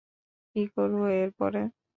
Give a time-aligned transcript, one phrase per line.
[0.51, 1.61] কী করবো এরপরে?